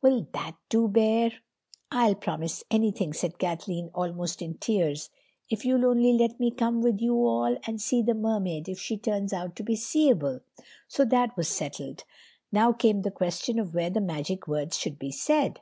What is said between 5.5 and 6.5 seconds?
"if you'll only let me